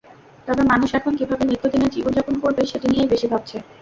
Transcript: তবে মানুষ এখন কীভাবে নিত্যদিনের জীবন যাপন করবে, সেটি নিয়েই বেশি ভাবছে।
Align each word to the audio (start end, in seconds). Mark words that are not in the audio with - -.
তবে 0.47 0.63
মানুষ 0.71 0.89
এখন 0.99 1.13
কীভাবে 1.19 1.43
নিত্যদিনের 1.45 1.93
জীবন 1.95 2.11
যাপন 2.17 2.35
করবে, 2.43 2.61
সেটি 2.71 2.85
নিয়েই 2.87 3.11
বেশি 3.13 3.27
ভাবছে। 3.31 3.57